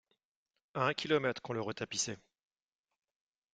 [0.73, 2.17] À un kilomètre, qu’on le retapissait!